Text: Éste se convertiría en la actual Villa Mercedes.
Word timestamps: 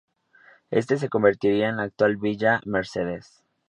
Éste 0.71 0.97
se 0.97 1.07
convertiría 1.09 1.69
en 1.69 1.77
la 1.77 1.83
actual 1.83 2.17
Villa 2.17 2.59
Mercedes. 2.65 3.43